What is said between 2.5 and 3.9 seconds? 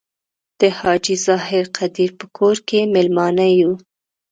کې میلمانه یو.